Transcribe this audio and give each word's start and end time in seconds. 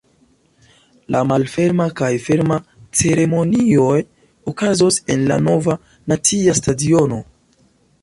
La 1.15 1.19
malferma 1.31 1.87
kaj 1.99 2.09
ferma 2.29 2.57
ceremonioj 3.03 4.01
okazos 4.55 5.01
en 5.17 5.29
la 5.33 5.41
Nova 5.49 5.81
nacia 6.15 6.61
stadiono. 6.63 7.25